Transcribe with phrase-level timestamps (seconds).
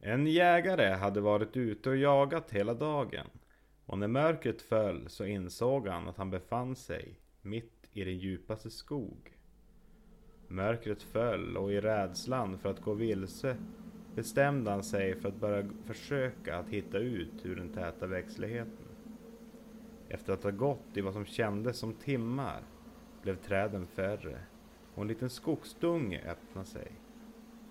[0.00, 3.26] En jägare hade varit ute och jagat hela dagen.
[3.86, 8.70] Och när mörkret föll så insåg han att han befann sig mitt i den djupaste
[8.70, 9.36] skog.
[10.48, 13.56] Mörkret föll och i rädslan för att gå vilse
[14.14, 18.86] bestämde han sig för att börja försöka att hitta ut ur den täta växtligheten.
[20.08, 22.62] Efter att ha gått i vad som kändes som timmar
[23.22, 24.38] blev träden färre
[24.94, 26.92] och en liten skogsdunge öppnade sig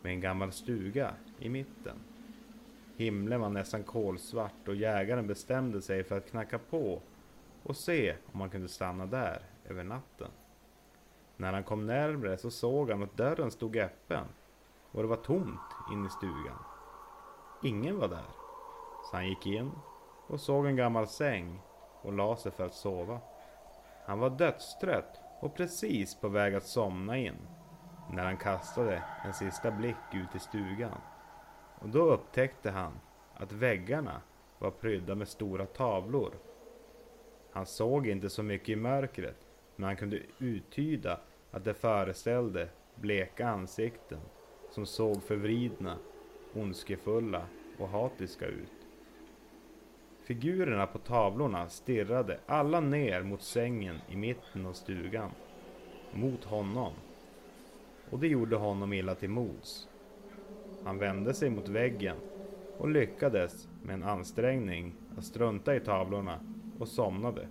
[0.01, 1.99] med en gammal stuga i mitten.
[2.97, 7.01] Himlen var nästan kolsvart och jägaren bestämde sig för att knacka på
[7.63, 10.31] och se om han kunde stanna där över natten.
[11.37, 14.25] När han kom närmre så såg han att dörren stod öppen
[14.91, 16.57] och det var tomt inne i stugan.
[17.63, 18.29] Ingen var där.
[19.03, 19.71] Så han gick in
[20.27, 21.61] och såg en gammal säng
[22.01, 23.19] och la sig för att sova.
[24.05, 27.47] Han var dödstrött och precis på väg att somna in
[28.11, 31.01] när han kastade en sista blick ut i stugan.
[31.79, 32.99] Och då upptäckte han
[33.33, 34.21] att väggarna
[34.59, 36.33] var prydda med stora tavlor.
[37.51, 41.19] Han såg inte så mycket i mörkret, men han kunde uttyda
[41.51, 44.19] att det föreställde bleka ansikten
[44.71, 45.97] som såg förvridna,
[46.53, 47.45] ondskefulla
[47.79, 48.71] och hatiska ut.
[50.23, 55.31] Figurerna på tavlorna stirrade alla ner mot sängen i mitten av stugan.
[56.13, 56.93] Mot honom.
[58.09, 59.87] Och det gjorde honom illa till mods.
[60.85, 62.17] Han vände sig mot väggen
[62.77, 66.39] och lyckades med en ansträngning att strunta i tavlorna
[66.79, 67.47] och somnade.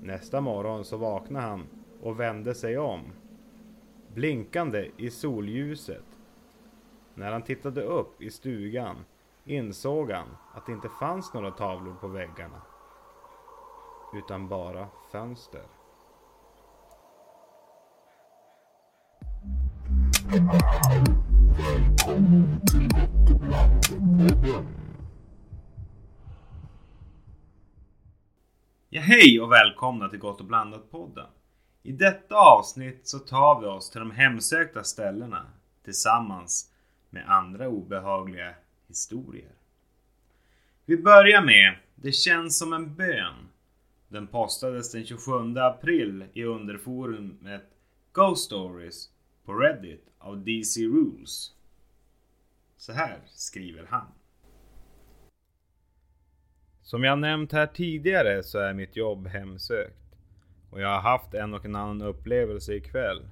[0.00, 1.66] Nästa morgon så vaknade han
[2.02, 3.00] och vände sig om.
[4.14, 6.04] Blinkande i solljuset.
[7.14, 8.96] När han tittade upp i stugan
[9.44, 12.62] insåg han att det inte fanns några tavlor på väggarna.
[14.14, 15.62] Utan bara fönster.
[28.88, 31.26] Ja, hej och välkomna till Gott och blandat-podden.
[31.82, 35.46] I detta avsnitt så tar vi oss till de hemsökta ställena
[35.84, 36.70] tillsammans
[37.10, 38.54] med andra obehagliga
[38.88, 39.52] historier.
[40.84, 43.48] Vi börjar med Det känns som en bön.
[44.08, 47.64] Den postades den 27 april i underforumet
[48.12, 49.13] Ghost Stories
[49.44, 51.52] på Reddit av DC Rules.
[52.76, 54.06] Så här skriver han.
[56.82, 60.16] Som jag nämnt här tidigare så är mitt jobb hemsökt.
[60.70, 63.28] Och jag har haft en och en annan upplevelse ikväll.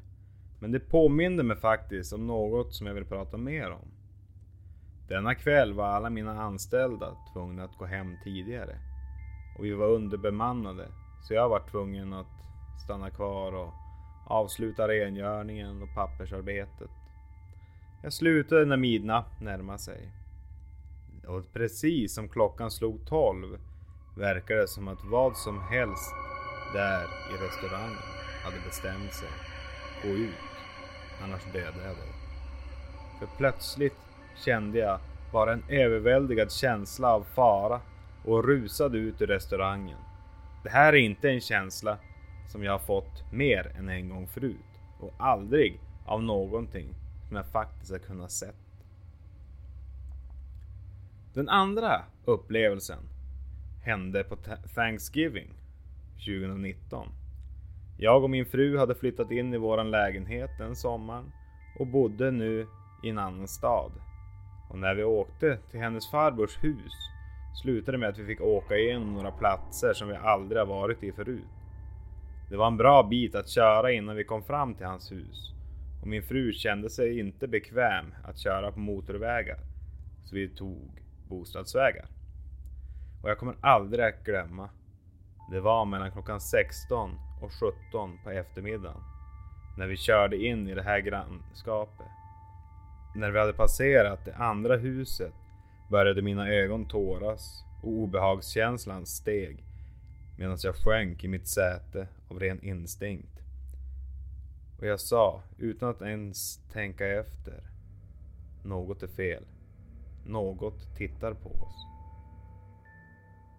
[0.60, 3.88] Men det påminner mig faktiskt om något som jag vill prata mer om.
[5.08, 8.78] Denna kväll var alla mina anställda tvungna att gå hem tidigare.
[9.58, 10.88] Och vi var underbemannade.
[11.22, 12.26] Så jag var tvungen att
[12.84, 13.74] stanna kvar och
[14.32, 16.90] avsluta rengöringen och pappersarbetet.
[18.02, 20.12] Jag slutade när midnatt närmade sig.
[21.26, 23.58] Och precis som klockan slog 12
[24.16, 26.14] verkade det som att vad som helst
[26.74, 28.02] där i restaurangen
[28.44, 29.28] hade bestämt sig.
[30.02, 30.34] Gå ut,
[31.24, 32.12] annars dödar jag dig.
[33.18, 33.98] För plötsligt
[34.44, 35.00] kände jag
[35.32, 37.80] bara en överväldigad känsla av fara
[38.24, 39.98] och rusade ut ur restaurangen.
[40.62, 41.98] Det här är inte en känsla
[42.46, 46.94] som jag har fått mer än en gång förut och aldrig av någonting
[47.28, 48.56] som jag faktiskt har kunnat sett.
[51.34, 52.98] Den andra upplevelsen
[53.82, 54.36] hände på
[54.74, 55.48] Thanksgiving
[56.14, 57.08] 2019.
[57.98, 61.32] Jag och min fru hade flyttat in i våran lägenhet den sommaren
[61.78, 62.66] och bodde nu
[63.04, 63.92] i en annan stad.
[64.70, 66.92] Och när vi åkte till hennes farbrors hus
[67.62, 71.02] slutade det med att vi fick åka igenom några platser som vi aldrig har varit
[71.02, 71.61] i förut.
[72.52, 75.52] Det var en bra bit att köra innan vi kom fram till hans hus
[76.00, 79.58] och min fru kände sig inte bekväm att köra på motorvägar.
[80.24, 82.06] Så vi tog bostadsvägar.
[83.22, 84.68] Och jag kommer aldrig att glömma.
[85.50, 87.10] Det var mellan klockan 16
[87.42, 89.00] och 17 på eftermiddagen.
[89.78, 92.06] När vi körde in i det här grannskapet.
[93.14, 95.34] När vi hade passerat det andra huset
[95.90, 99.64] började mina ögon tåras och obehagskänslan steg
[100.36, 103.42] medan jag sjönk i mitt säte av ren instinkt.
[104.78, 107.62] Och jag sa, utan att ens tänka efter.
[108.64, 109.44] Något är fel.
[110.26, 111.86] Något tittar på oss.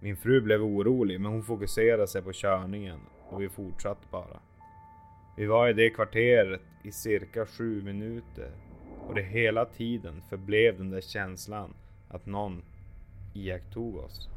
[0.01, 2.99] Min fru blev orolig men hon fokuserade sig på körningen
[3.29, 4.39] och vi fortsatte bara.
[5.37, 8.51] Vi var i det kvarteret i cirka sju minuter
[9.07, 11.73] och det hela tiden förblev den där känslan
[12.09, 12.61] att någon
[13.33, 14.29] iakttog oss.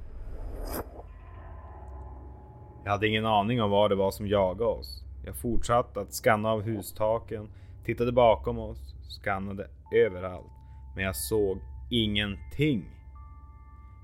[2.86, 5.04] Jag hade ingen aning om vad det var som jagade oss.
[5.24, 7.48] Jag fortsatte att skanna av hustaken,
[7.84, 10.52] tittade bakom oss, skannade överallt.
[10.94, 11.58] Men jag såg
[11.90, 12.84] ingenting.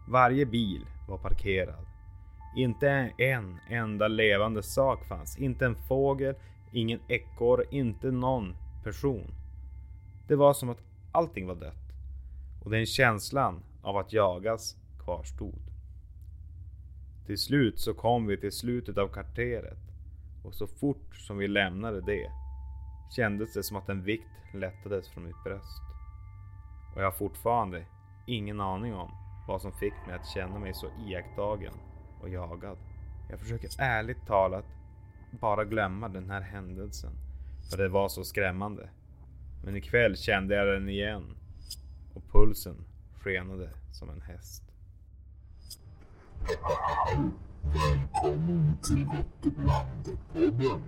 [0.09, 1.87] Varje bil var parkerad.
[2.57, 2.89] Inte
[3.19, 5.39] en enda levande sak fanns.
[5.39, 6.35] Inte en fågel,
[6.73, 9.35] ingen ekorre, inte någon person.
[10.29, 10.83] Det var som att
[11.13, 11.93] allting var dött.
[12.65, 15.72] Och den känslan av att jagas kvarstod.
[17.27, 19.79] Till slut så kom vi till slutet av kvarteret.
[20.45, 22.31] Och så fort som vi lämnade det
[23.17, 25.83] kändes det som att en vikt lättades från mitt bröst.
[26.95, 27.87] Och jag har fortfarande
[28.27, 29.11] ingen aning om
[29.49, 31.75] vad som fick mig att känna mig så iakttagen
[32.21, 32.79] och jagad.
[33.31, 34.65] Jag försöker ärligt talat
[35.41, 37.13] bara glömma den här händelsen.
[37.71, 38.89] För det var så skrämmande.
[39.65, 41.37] Men ikväll kände jag den igen.
[42.15, 42.85] Och pulsen
[43.15, 44.72] skenade som en häst.
[47.63, 50.83] Välkommen till Vätterblandepodden.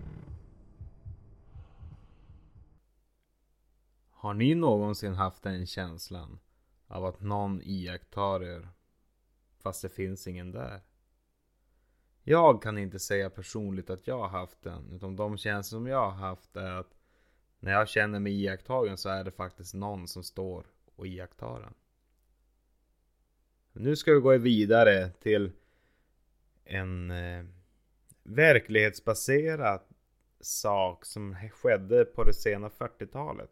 [4.10, 6.38] Har ni någonsin haft den känslan
[6.86, 8.68] av att någon iakttar er
[9.58, 10.80] fast det finns ingen där?
[12.22, 16.10] Jag kan inte säga personligt att jag har haft den, utan de känslor som jag
[16.10, 16.96] har haft är att
[17.58, 20.66] när jag känner mig iakttagen så är det faktiskt någon som står
[20.96, 21.74] och iakttar en.
[23.76, 25.52] Nu ska vi gå vidare till
[26.64, 27.44] en eh,
[28.22, 29.80] verklighetsbaserad
[30.40, 33.50] sak som skedde på det sena 40-talet.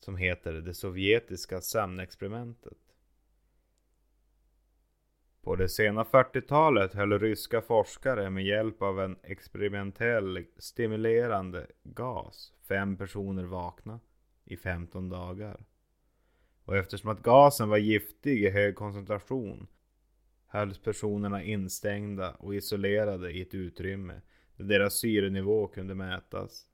[0.00, 2.78] Som heter det sovjetiska sömnexperimentet.
[5.42, 12.96] På det sena 40-talet höll ryska forskare med hjälp av en experimentell stimulerande gas fem
[12.96, 14.00] personer vakna
[14.44, 15.67] i 15 dagar.
[16.68, 19.66] Och eftersom att gasen var giftig i hög koncentration
[20.46, 24.20] hölls personerna instängda och isolerade i ett utrymme
[24.56, 26.66] där deras syrenivå kunde mätas.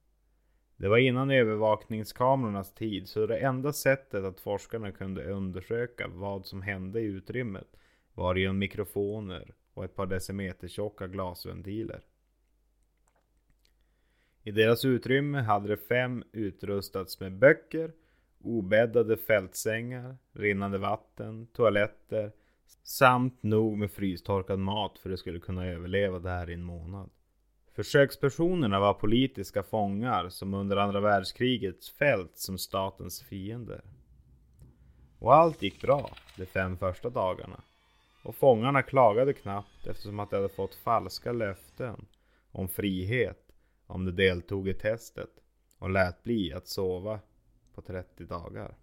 [0.76, 6.62] Det var innan övervakningskamerornas tid så det enda sättet att forskarna kunde undersöka vad som
[6.62, 7.76] hände i utrymmet
[8.14, 12.05] var genom mikrofoner och ett par decimeter tjocka glasventiler.
[14.43, 17.93] I deras utrymme hade de fem utrustats med böcker,
[18.44, 22.32] obäddade fältsängar, rinnande vatten, toaletter
[22.82, 27.11] samt nog med frystorkad mat för att de skulle kunna överleva där i en månad.
[27.75, 33.81] Försökspersonerna var politiska fångar som under andra världskriget fält som statens fiender.
[35.19, 37.61] Och allt gick bra de fem första dagarna.
[38.23, 42.06] Och fångarna klagade knappt eftersom att de hade fått falska löften
[42.50, 43.44] om frihet
[43.87, 45.31] om de deltog i testet
[45.79, 47.20] och lät bli att sova
[47.75, 48.75] på 30 dagar.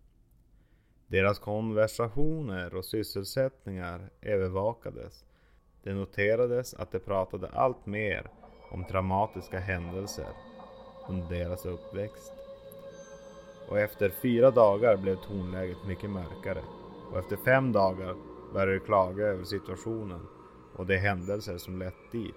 [1.08, 5.26] Deras konversationer och sysselsättningar övervakades.
[5.84, 8.30] Det noterades att de pratade allt mer
[8.72, 10.30] om traumatiska händelser
[11.10, 12.34] under deras uppväxt.
[13.70, 16.62] Och efter fyra dagar blev tonläget mycket mörkare.
[17.12, 18.16] Och efter fem dagar
[18.54, 20.28] började de klaga över situationen
[20.76, 22.36] och de händelser som lett dit.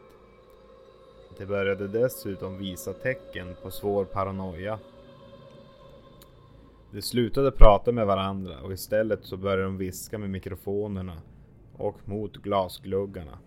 [1.39, 4.79] De började dessutom visa tecken på svår paranoia.
[6.94, 11.23] De slutade prata med varandra och istället så började de viska med mikrofonerna
[11.76, 13.38] och mot glasgluggarna.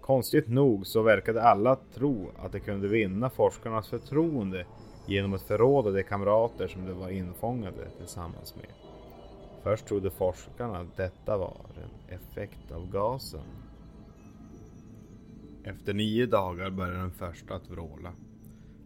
[0.00, 4.66] Konstigt nog så verkade alla tro att de kunde vinna forskarnas förtroende
[5.06, 8.70] genom att förråda de kamrater som de var infångade tillsammans med.
[9.62, 13.44] Först trodde forskarna att detta var en effekt av gasen.
[15.64, 18.12] Efter nio dagar började den första att vråla.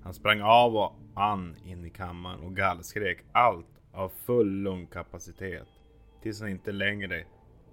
[0.09, 5.69] Han sprang av och an in i kammaren och gallskrek allt av full lungkapacitet
[6.23, 7.25] tills han inte längre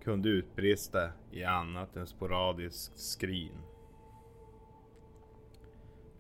[0.04, 3.58] kunde utbrista i annat än sporadiskt skrin.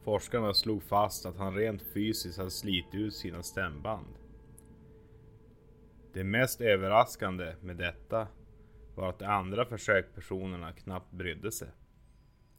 [0.03, 4.15] Forskarna slog fast att han rent fysiskt hade slitit ut sina stämband.
[6.13, 8.27] Det mest överraskande med detta
[8.95, 11.69] var att de andra försökspersonerna knappt brydde sig.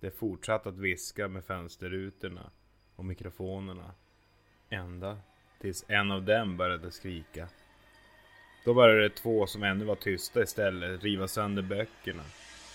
[0.01, 2.51] De fortsatte att viska med fönsterrutorna
[2.97, 3.95] och mikrofonerna.
[4.71, 5.19] Ända
[5.61, 7.49] tills en av dem började skrika.
[8.65, 12.23] Då började två som ännu var tysta istället riva sönder böckerna,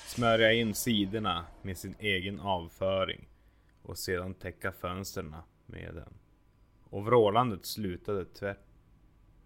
[0.05, 3.27] smörja in sidorna med sin egen avföring
[3.81, 5.35] och sedan täcka fönstren
[5.65, 6.13] med den.
[6.89, 8.57] Och vrålandet slutade tvärt.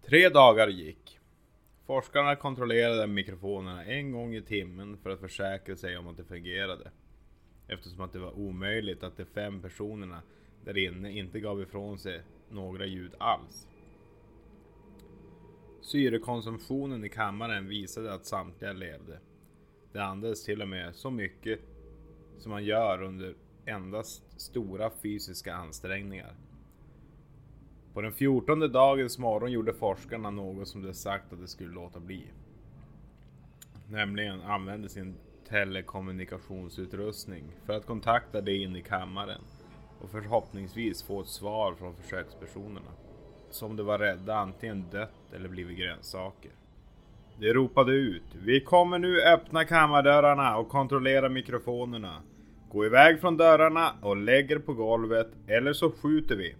[0.02, 1.18] Tre dagar gick.
[1.86, 6.90] Forskarna kontrollerade mikrofonerna en gång i timmen för att försäkra sig om att det fungerade.
[7.68, 10.22] Eftersom att det var omöjligt att de fem personerna
[10.66, 13.68] där inne inte gav ifrån sig några ljud alls.
[15.80, 19.18] Syrekonsumtionen i kammaren visade att samtliga levde.
[19.92, 21.60] Det andades till och med så mycket
[22.38, 23.34] som man gör under
[23.66, 26.34] endast stora fysiska ansträngningar.
[27.92, 32.00] På den fjortonde dagens morgon gjorde forskarna något som de sagt att de skulle låta
[32.00, 32.24] bli.
[33.90, 35.14] Nämligen använde sin
[35.48, 39.40] telekommunikationsutrustning för att kontakta de in i kammaren
[40.00, 42.90] och förhoppningsvis få ett svar från försökspersonerna.
[43.50, 46.50] Som de var rädda antingen dött eller blivit grönsaker.
[47.38, 48.34] De ropade ut.
[48.44, 52.22] Vi kommer nu öppna kammardörrarna och kontrollera mikrofonerna.
[52.70, 56.54] Gå iväg från dörrarna och lägg er på golvet eller så skjuter vi.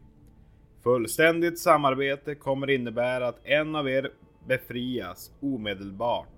[0.83, 4.11] Fullständigt samarbete kommer innebära att en av er
[4.47, 6.29] befrias omedelbart.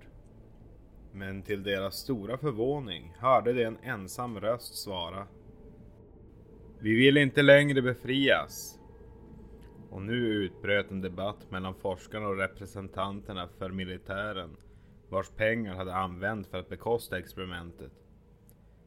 [1.13, 5.27] Men till deras stora förvåning hörde de en ensam röst svara.
[6.81, 8.79] Vi vill inte längre befrias.
[9.91, 14.57] Och nu utbröt en debatt mellan forskarna och representanterna för militären
[15.09, 17.93] vars pengar hade använts för att bekosta experimentet.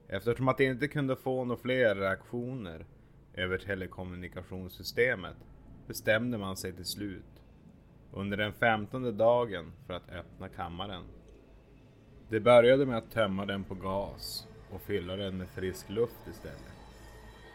[0.07, 2.85] Eftersom att de inte kunde få några fler reaktioner
[3.33, 5.37] över telekommunikationssystemet
[5.87, 7.43] bestämde man sig till slut
[8.13, 11.03] under den femtonde dagen för att öppna kammaren.
[12.29, 16.80] Det började med att tömma den på gas och fylla den med frisk luft istället.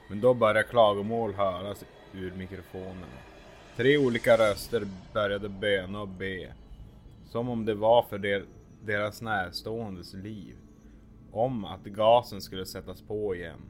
[0.09, 3.07] Men då började klagomål höras ur mikrofonerna.
[3.77, 6.53] Tre olika röster började böna och be.
[7.25, 8.45] Som om det var för der,
[8.83, 10.57] deras närståendes liv.
[11.33, 13.61] Om att gasen skulle sättas på igen.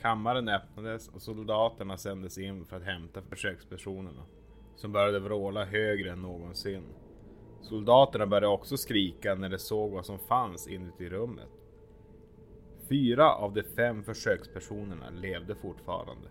[0.00, 4.22] Kammaren öppnades och soldaterna sändes in för att hämta försökspersonerna.
[4.76, 6.82] Som började vråla högre än någonsin.
[7.60, 11.57] Soldaterna började också skrika när de såg vad som fanns inuti rummet.
[12.88, 16.28] Fyra av de fem försökspersonerna levde fortfarande.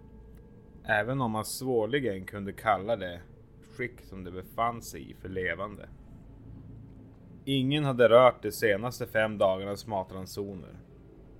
[0.83, 3.21] Även om man svårligen kunde kalla det
[3.77, 5.89] skick som de befann sig i för levande.
[7.45, 10.75] Ingen hade rört de senaste fem dagarnas matransoner.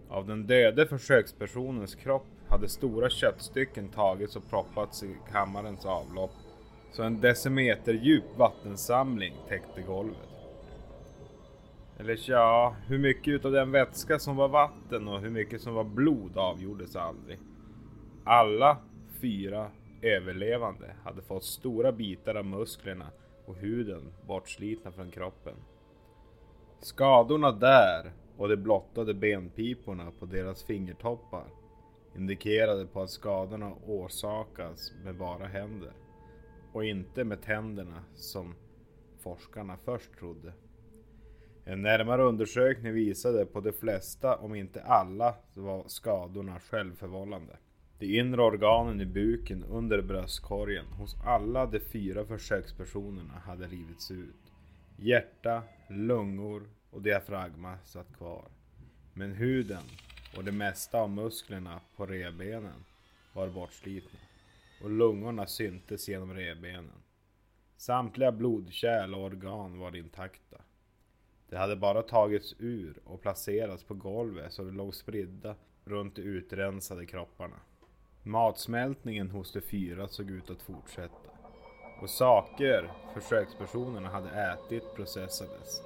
[0.09, 6.35] Av den döde försökspersonens kropp hade stora köttstycken tagits och proppats i kammarens avlopp.
[6.91, 10.26] Så en decimeter djup vattensamling täckte golvet.
[11.99, 15.83] Eller ja, hur mycket utav den vätska som var vatten och hur mycket som var
[15.83, 17.39] blod avgjordes aldrig.
[18.23, 18.77] Alla
[19.21, 23.07] fyra överlevande hade fått stora bitar av musklerna
[23.45, 25.55] och huden bortslitna från kroppen.
[26.79, 31.45] Skadorna där och de blottade benpiporna på deras fingertoppar
[32.15, 35.91] indikerade på att skadorna orsakas med bara händer
[36.73, 38.55] och inte med tänderna som
[39.19, 40.53] forskarna först trodde.
[41.69, 47.57] En närmare undersökning visade på de flesta, om inte alla, var skadorna självförvållande.
[47.99, 54.53] De inre organen i buken under bröstkorgen hos alla de fyra försökspersonerna hade rivits ut.
[54.97, 58.45] Hjärta, lungor och diafragma satt kvar.
[59.13, 59.83] Men huden
[60.37, 62.85] och det mesta av musklerna på revbenen
[63.33, 64.19] var bortslitna
[64.83, 67.03] och lungorna syntes genom revbenen.
[67.77, 70.57] Samtliga blodkärl och organ var intakta.
[71.49, 76.21] De hade bara tagits ur och placerats på golvet så de låg spridda runt de
[76.21, 77.55] utrensade kropparna.
[78.23, 81.29] Matsmältningen hos de fyra såg ut att fortsätta.
[82.01, 85.81] Och saker försökspersonerna hade ätit processades.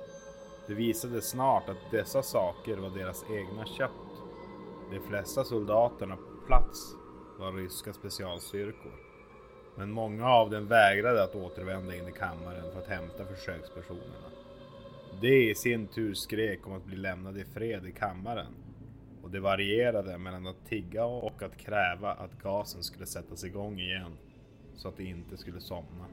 [0.67, 3.91] Det visade snart att dessa saker var deras egna kött.
[4.91, 6.95] De flesta soldaterna på plats
[7.39, 8.93] var ryska specialstyrkor.
[9.75, 14.30] Men många av dem vägrade att återvända in i kammaren för att hämta försökspersonerna.
[15.21, 18.53] De i sin tur skrek om att bli lämnade i fred i kammaren.
[19.23, 24.17] Och det varierade mellan att tigga och att kräva att gasen skulle sättas igång igen.
[24.75, 26.05] Så att de inte skulle somna.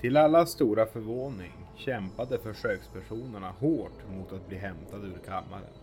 [0.00, 5.74] Till alla stora förvåning kämpade försökspersonerna hårt mot att bli hämtade ur kammaren.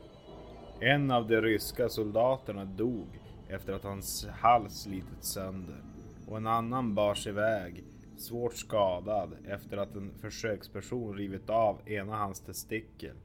[0.79, 3.07] En av de ryska soldaterna dog
[3.49, 5.83] efter att hans hals slitits sönder
[6.27, 7.83] och en annan bars iväg
[8.19, 13.15] svårt skadad efter att en försöksperson rivit av ena hans testikel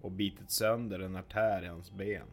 [0.00, 2.26] och bitit sönder en artär i hans ben.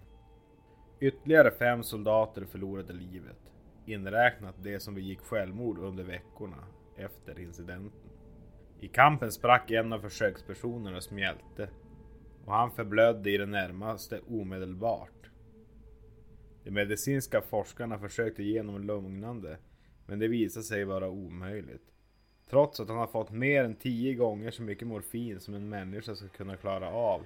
[1.00, 3.52] Ytterligare fem soldater förlorade livet,
[3.86, 6.64] inräknat de som begick självmord under veckorna
[6.98, 8.10] efter incidenten.
[8.80, 11.70] I kampen sprack en av försökspersonernas mjälte
[12.46, 15.30] och han förblödde i det närmaste omedelbart.
[16.64, 19.58] De medicinska forskarna försökte ge honom lugnande
[20.12, 21.94] men det visade sig vara omöjligt.
[22.50, 26.16] Trots att han har fått mer än tio gånger så mycket morfin som en människa
[26.16, 27.26] ska kunna klara av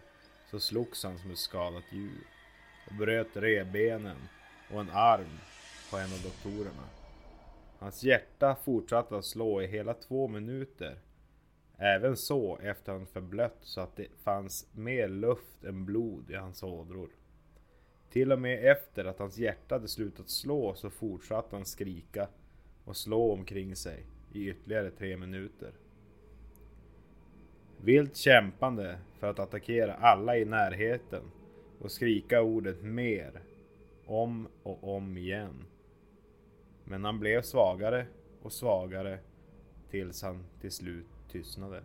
[0.51, 2.27] så slogs han som ett skadat djur
[2.89, 4.17] och bröt revbenen
[4.73, 5.39] och en arm
[5.91, 6.89] på en av doktorerna.
[7.79, 10.99] Hans hjärta fortsatte att slå i hela två minuter.
[11.77, 16.63] Även så efter han förblött så att det fanns mer luft än blod i hans
[16.63, 17.09] ådror.
[18.09, 22.27] Till och med efter att hans hjärta hade slutat slå så fortsatte han skrika
[22.85, 25.71] och slå omkring sig i ytterligare tre minuter.
[27.77, 31.23] Vilt kämpande för att attackera alla i närheten
[31.79, 33.41] och skrika ordet mer
[34.05, 35.65] om och om igen.
[36.83, 38.07] Men han blev svagare
[38.41, 39.19] och svagare
[39.89, 41.83] tills han till slut tystnade.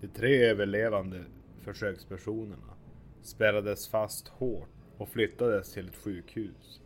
[0.00, 1.24] De tre överlevande
[1.58, 2.74] försökspersonerna
[3.22, 6.80] spärrades fast hårt och flyttades till ett sjukhus.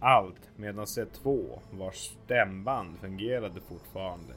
[0.00, 4.34] Allt medan C2, vars stämband fungerade fortfarande,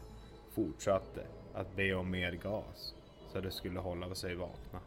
[0.56, 1.22] fortsatte
[1.54, 2.96] att be om mer gas
[3.34, 4.80] så det skulle hålla sig vakna.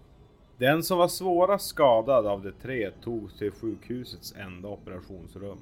[0.58, 5.58] Den som var svårast skadad av de tre togs till sjukhusets enda operationsrum.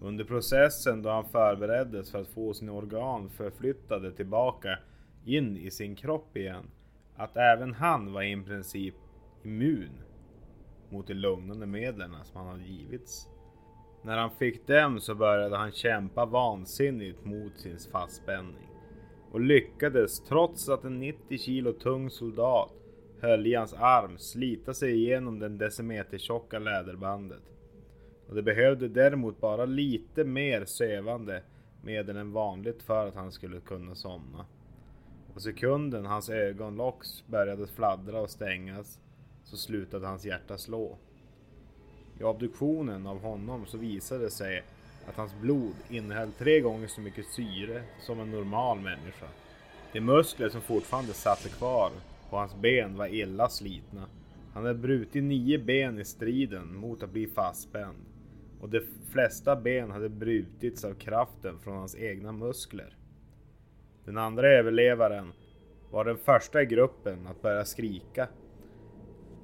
[0.00, 4.78] Under processen då han förbereddes för att få sina organ förflyttade tillbaka
[5.24, 6.70] in i sin kropp igen,
[7.16, 8.94] att även han var i princip
[9.42, 9.90] immun
[10.90, 13.28] mot de lugnande medlen som han hade givits.
[14.06, 18.68] När han fick dem så började han kämpa vansinnigt mot sin fastspänning
[19.30, 22.72] och lyckades trots att en 90 kilo tung soldat
[23.20, 27.42] höll i hans arm slita sig igenom den decimetertjocka läderbandet.
[28.28, 31.42] Och det behövde däremot bara lite mer sövande
[31.82, 34.46] medel än vanligt för att han skulle kunna somna.
[35.34, 39.00] Och sekunden hans ögonlock började fladdra och stängas
[39.44, 40.98] så slutade hans hjärta slå.
[42.20, 44.62] I obduktionen av honom så visade det sig
[45.08, 49.26] att hans blod innehöll tre gånger så mycket syre som en normal människa.
[49.92, 51.90] De muskler som fortfarande satt kvar
[52.30, 54.06] på hans ben var illa slitna.
[54.54, 57.96] Han hade brutit nio ben i striden mot att bli fastspänd.
[58.60, 58.80] Och de
[59.10, 62.96] flesta ben hade brutits av kraften från hans egna muskler.
[64.04, 65.32] Den andra överlevaren
[65.90, 68.28] var den första i gruppen att börja skrika.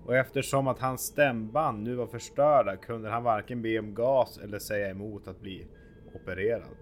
[0.07, 4.59] Och eftersom att hans stämband nu var förstörda kunde han varken be om gas eller
[4.59, 5.67] säga emot att bli
[6.15, 6.77] opererad.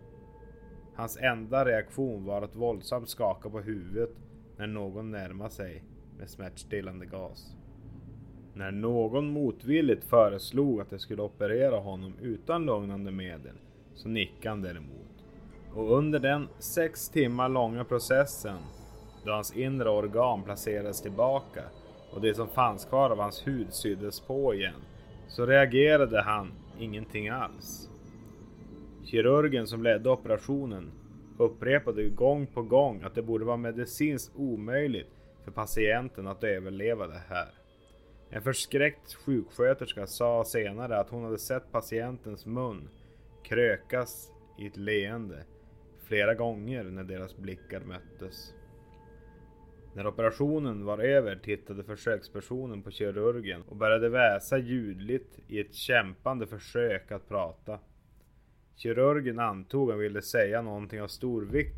[0.95, 4.11] Hans enda reaktion var att våldsamt skaka på huvudet
[4.57, 5.85] när någon närmade sig
[6.19, 7.56] med smärtstillande gas.
[8.54, 13.56] När någon motvilligt föreslog att de skulle operera honom utan lugnande medel
[13.95, 15.25] så nickade han däremot.
[15.75, 18.59] Och under den sex timmar långa processen
[19.25, 21.63] då hans inre organ placerades tillbaka
[22.10, 24.80] och det som fanns kvar av hans hud syddes på igen
[25.28, 27.90] så reagerade han ingenting alls.
[29.04, 30.92] Kirurgen som ledde operationen
[31.38, 35.10] upprepade gång på gång att det borde vara medicinskt omöjligt
[35.44, 37.49] för patienten att överleva det här.
[38.30, 42.88] En förskräckt sjuksköterska sa senare att hon hade sett patientens mun
[43.42, 45.44] krökas i ett leende
[46.04, 48.54] flera gånger när deras blickar möttes.
[49.95, 56.47] När operationen var över tittade försökspersonen på kirurgen och började väsa ljudligt i ett kämpande
[56.47, 57.79] försök att prata.
[58.76, 61.76] Kirurgen antog han ville säga någonting av stor vikt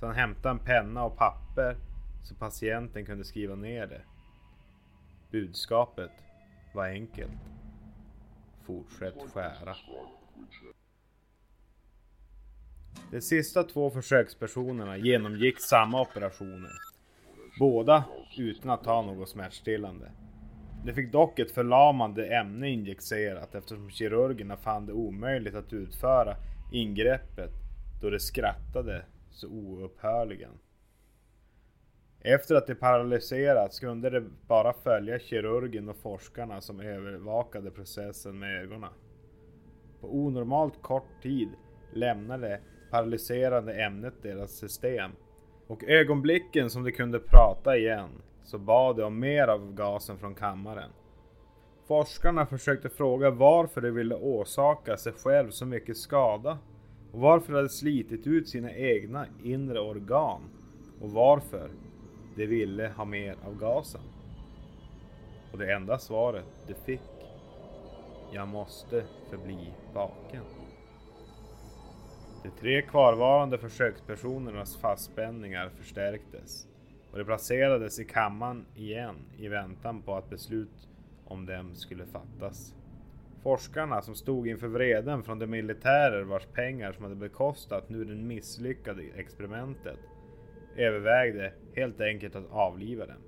[0.00, 1.76] så han hämtade en penna och papper
[2.22, 4.02] så patienten kunde skriva ner det.
[5.30, 6.10] Budskapet
[6.74, 7.40] var enkelt.
[8.66, 9.76] Fortsätt skära.
[13.10, 16.70] De sista två försökspersonerna genomgick samma operationer.
[17.58, 18.04] Båda
[18.38, 20.12] utan att ta något smärtstillande.
[20.84, 26.36] De fick dock ett förlamande ämne injicerat eftersom kirurgerna fann det omöjligt att utföra
[26.72, 27.50] ingreppet
[28.02, 30.50] då de skrattade så oupphörligen.
[32.20, 38.62] Efter att de paralyserats kunde de bara följa kirurgen och forskarna som övervakade processen med
[38.62, 38.92] ögonen.
[40.00, 41.48] På onormalt kort tid
[41.92, 45.10] lämnade det paralyserande ämnet deras system
[45.66, 48.10] och ögonblicken som de kunde prata igen
[48.42, 50.90] så bad de om mer av gasen från kammaren.
[51.86, 56.58] Forskarna försökte fråga varför de ville åsaka sig själv så mycket skada
[57.12, 60.40] och varför de hade slitit ut sina egna inre organ
[61.00, 61.70] och varför
[62.36, 64.00] de ville ha mer av gasen.
[65.52, 67.00] Och det enda svaret de fick
[68.32, 70.42] Jag måste förbli vaken.
[72.44, 76.66] De tre kvarvarande försökspersonernas fastspänningar förstärktes
[77.10, 80.88] och de placerades i kammaren igen i väntan på att beslut
[81.24, 82.74] om dem skulle fattas.
[83.42, 88.14] Forskarna som stod inför vreden från de militärer vars pengar som hade bekostat nu det
[88.14, 89.98] misslyckade experimentet
[90.76, 93.22] övervägde helt enkelt att avliva dem.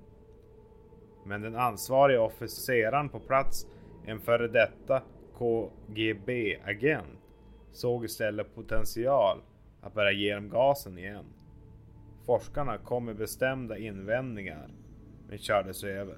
[1.25, 3.67] Men den ansvariga officeraren på plats,
[4.05, 5.01] en före detta
[5.37, 7.26] KGB-agent,
[7.71, 9.41] såg istället potential
[9.81, 11.25] att börja ge dem gasen igen.
[12.25, 14.69] Forskarna kom med bestämda invändningar,
[15.29, 16.17] men kördes över.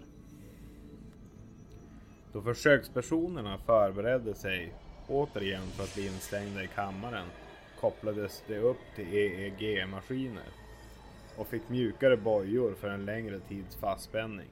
[2.34, 4.74] Då försökspersonerna förberedde sig
[5.08, 7.28] återigen för att bli instängda i kammaren
[7.80, 10.48] kopplades de upp till EEG-maskiner
[11.38, 14.48] och fick mjukare bojor för en längre tids fastspänning.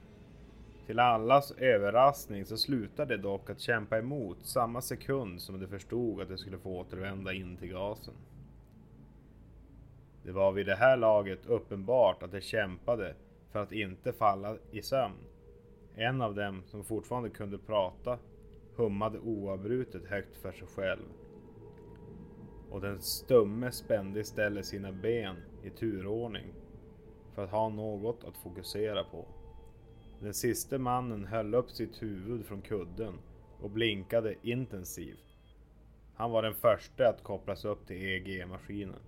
[0.88, 6.20] Till allas överraskning så slutade de dock att kämpa emot samma sekund som de förstod
[6.20, 8.14] att de skulle få återvända in till gasen.
[10.22, 13.14] Det var vid det här laget uppenbart att de kämpade
[13.52, 15.14] för att inte falla i sömn.
[15.94, 18.18] En av dem, som fortfarande kunde prata,
[18.76, 21.06] hummade oavbrutet högt för sig själv.
[22.70, 26.52] Och den stumme spände istället sina ben i turordning
[27.34, 29.26] för att ha något att fokusera på.
[30.20, 33.14] Den siste mannen höll upp sitt huvud från kudden
[33.60, 35.24] och blinkade intensivt.
[36.14, 39.00] Han var den första att kopplas upp till EEG-maskinen.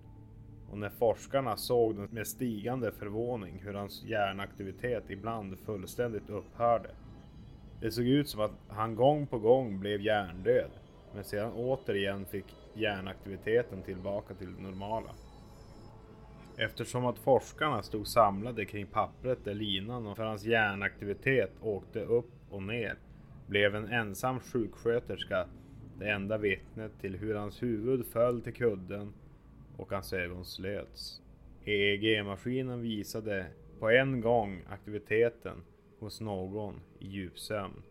[0.71, 6.89] Och när forskarna såg med stigande förvåning hur hans hjärnaktivitet ibland fullständigt upphörde.
[7.81, 10.71] Det såg ut som att han gång på gång blev hjärndöd,
[11.13, 15.09] men sedan återigen fick hjärnaktiviteten tillbaka till det normala.
[16.61, 22.63] Eftersom att forskarna stod samlade kring pappret där linan för hans hjärnaktivitet åkte upp och
[22.63, 22.97] ner
[23.47, 25.47] blev en ensam sjuksköterska
[25.99, 29.13] det enda vittnet till hur hans huvud föll till kudden
[29.77, 31.21] och hans ögon slöts.
[31.65, 33.47] EEG-maskinen visade
[33.79, 35.63] på en gång aktiviteten
[35.99, 37.83] hos någon i djupsömn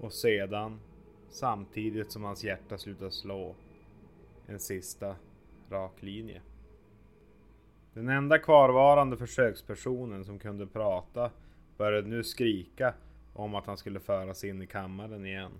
[0.00, 0.80] och sedan,
[1.30, 3.54] samtidigt som hans hjärta slutade slå,
[4.46, 5.16] en sista
[5.70, 6.42] rak linje.
[8.00, 11.30] Den enda kvarvarande försökspersonen som kunde prata
[11.76, 12.94] började nu skrika
[13.32, 15.50] om att han skulle föras in i kammaren igen.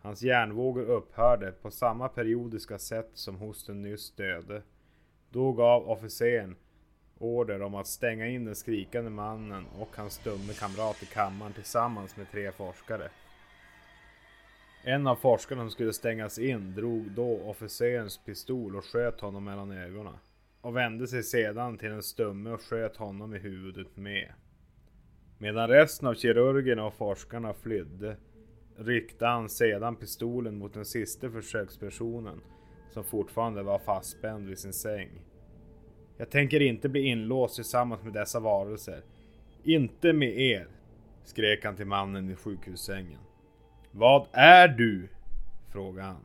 [0.00, 4.62] Hans hjärnvågor upphörde på samma periodiska sätt som hos den nyss döde.
[5.30, 6.56] Då gav officeren
[7.18, 12.16] order om att stänga in den skrikande mannen och hans dumme kamrat i kammaren tillsammans
[12.16, 13.10] med tre forskare.
[14.84, 19.72] En av forskarna som skulle stängas in drog då officerens pistol och sköt honom mellan
[19.72, 20.14] ögonen
[20.64, 24.32] och vände sig sedan till den stumme och sköt honom i huvudet med.
[25.38, 28.16] Medan resten av kirurgerna och forskarna flydde
[28.76, 32.40] riktade han sedan pistolen mot den sista försökspersonen
[32.90, 35.10] som fortfarande var fastspänd vid sin säng.
[36.16, 39.02] Jag tänker inte bli inlåst tillsammans med dessa varelser.
[39.64, 40.68] Inte med er!
[41.24, 43.20] skrek han till mannen i sjukhussängen.
[43.90, 45.08] Vad är du?
[45.72, 46.24] frågade han.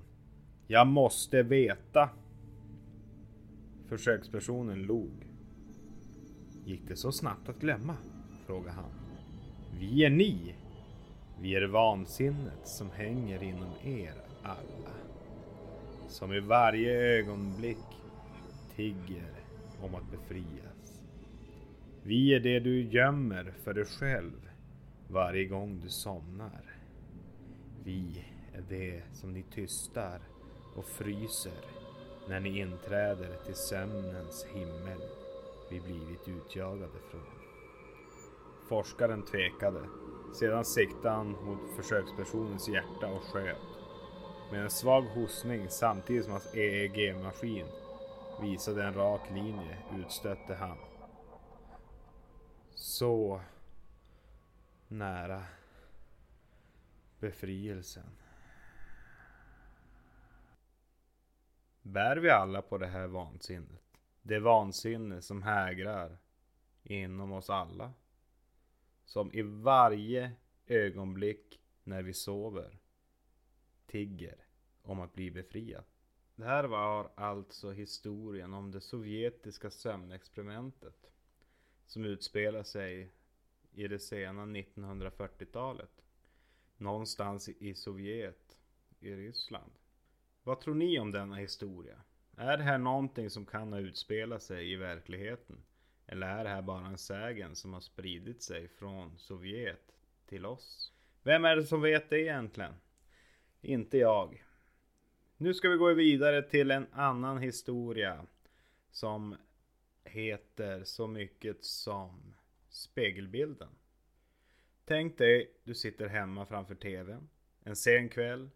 [0.67, 2.09] Jag måste veta.
[3.89, 5.27] Försökspersonen log.
[6.65, 7.97] Gick det så snabbt att glömma?
[8.45, 8.91] frågade han.
[9.79, 10.55] Vi är ni.
[11.41, 14.93] Vi är vansinnet som hänger inom er alla.
[16.07, 17.85] Som i varje ögonblick
[18.75, 19.33] tigger
[19.81, 21.03] om att befrias.
[22.03, 24.49] Vi är det du gömmer för dig själv
[25.07, 26.75] varje gång du somnar.
[27.83, 30.19] Vi är det som ni tystar
[30.75, 31.78] och fryser
[32.29, 35.01] när ni inträder till sömnens himmel
[35.69, 37.25] vi blivit utjagade från.
[38.67, 39.81] Forskaren tvekade.
[40.39, 43.57] Sedan siktade han mot försökspersonens hjärta och sköt.
[44.51, 47.67] Med en svag hostning samtidigt som hans EEG-maskin
[48.41, 50.77] visade en rak linje utstötte han.
[52.75, 53.41] Så
[54.87, 55.43] nära
[57.19, 58.18] befrielsen.
[61.81, 63.99] Bär vi alla på det här vansinnet?
[64.21, 66.17] Det vansinne som hägrar
[66.83, 67.93] inom oss alla.
[69.05, 70.31] Som i varje
[70.67, 72.79] ögonblick när vi sover
[73.85, 74.35] tigger
[74.81, 75.83] om att bli befriad.
[76.35, 81.11] Det här var alltså historien om det sovjetiska sömnexperimentet
[81.85, 83.13] som utspelar sig
[83.71, 86.05] i det sena 1940-talet.
[86.77, 88.57] Någonstans i Sovjet,
[88.99, 89.71] i Ryssland.
[90.43, 92.01] Vad tror ni om denna historia?
[92.37, 95.63] Är det här någonting som kan ha utspelat sig i verkligheten?
[96.05, 100.93] Eller är det här bara en sägen som har spridit sig från Sovjet till oss?
[101.23, 102.73] Vem är det som vet det egentligen?
[103.61, 104.43] Inte jag.
[105.37, 108.25] Nu ska vi gå vidare till en annan historia
[108.91, 109.35] som
[110.03, 112.35] heter så mycket som
[112.69, 113.69] Spegelbilden.
[114.85, 117.29] Tänk dig du sitter hemma framför TVn
[117.63, 118.49] en sen kväll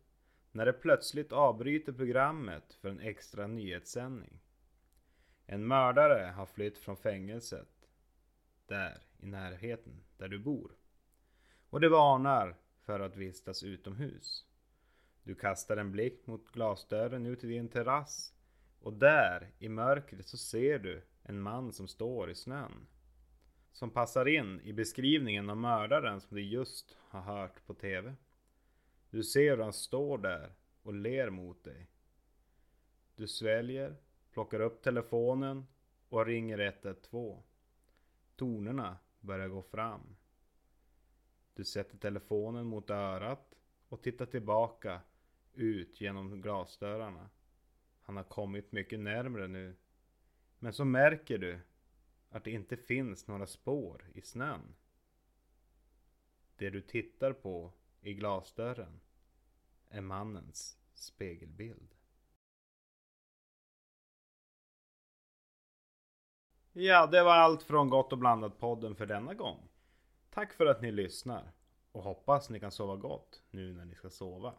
[0.54, 4.40] när det plötsligt avbryter programmet för en extra nyhetssändning.
[5.46, 7.90] En mördare har flytt från fängelset
[8.68, 10.72] där i närheten där du bor.
[11.70, 14.46] Och det varnar för att vistas utomhus.
[15.24, 18.34] Du kastar en blick mot glasdörren ut till din terrass
[18.80, 22.88] och där i mörkret så ser du en man som står i snön.
[23.72, 28.16] Som passar in i beskrivningen av mördaren som du just har hört på TV.
[29.14, 31.88] Du ser hur han står där och ler mot dig.
[33.16, 33.96] Du sväljer
[34.32, 35.66] plockar upp telefonen
[36.10, 37.42] och ringer 112.
[38.36, 40.16] Tonerna börjar gå fram.
[41.54, 43.56] Du sätter telefonen mot örat
[43.90, 45.02] och tittar tillbaka
[45.54, 47.30] ut genom glasdörrarna.
[48.02, 49.76] Han har kommit mycket närmre nu.
[50.60, 51.60] Men så märker du
[52.30, 54.76] att det inte finns några spår i snön.
[56.56, 57.72] Det du tittar på
[58.04, 59.00] i glasdörren
[59.90, 61.96] är mannens spegelbild.
[66.74, 69.70] Ja, det var allt från Gott och blandat podden för denna gång.
[70.30, 71.52] Tack för att ni lyssnar
[71.92, 74.54] och hoppas ni kan sova gott nu när ni ska sova.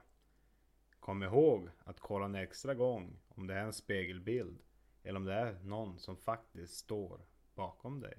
[1.01, 4.59] Kom ihåg att kolla en extra gång om det är en spegelbild
[5.03, 7.21] eller om det är någon som faktiskt står
[7.55, 8.19] bakom dig.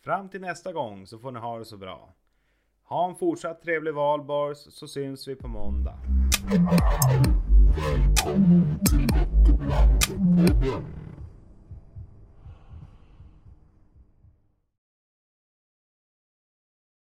[0.00, 2.14] Fram till nästa gång så får ni ha det så bra.
[2.86, 5.96] Ha en fortsatt trevlig valborg så syns vi på måndag.